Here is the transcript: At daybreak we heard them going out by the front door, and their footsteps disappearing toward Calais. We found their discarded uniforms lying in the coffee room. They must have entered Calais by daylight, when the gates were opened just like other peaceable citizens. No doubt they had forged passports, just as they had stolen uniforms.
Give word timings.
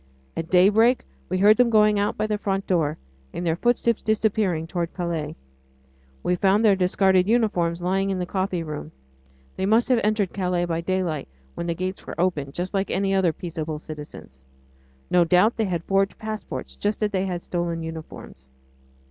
At 0.35 0.49
daybreak 0.49 1.05
we 1.29 1.37
heard 1.37 1.57
them 1.57 1.69
going 1.69 1.99
out 1.99 2.17
by 2.17 2.25
the 2.25 2.39
front 2.39 2.65
door, 2.65 2.97
and 3.33 3.45
their 3.45 3.55
footsteps 3.55 4.01
disappearing 4.01 4.65
toward 4.65 4.95
Calais. 4.95 5.35
We 6.23 6.33
found 6.35 6.65
their 6.65 6.75
discarded 6.75 7.27
uniforms 7.27 7.83
lying 7.83 8.09
in 8.09 8.17
the 8.17 8.25
coffee 8.25 8.63
room. 8.63 8.91
They 9.57 9.67
must 9.67 9.89
have 9.89 10.01
entered 10.03 10.33
Calais 10.33 10.65
by 10.65 10.81
daylight, 10.81 11.27
when 11.53 11.67
the 11.67 11.75
gates 11.75 12.07
were 12.07 12.19
opened 12.19 12.55
just 12.55 12.73
like 12.73 12.89
other 12.89 13.31
peaceable 13.31 13.77
citizens. 13.77 14.41
No 15.11 15.23
doubt 15.23 15.55
they 15.55 15.65
had 15.65 15.83
forged 15.83 16.17
passports, 16.17 16.75
just 16.77 17.03
as 17.03 17.11
they 17.11 17.27
had 17.27 17.43
stolen 17.43 17.83
uniforms. 17.83 18.49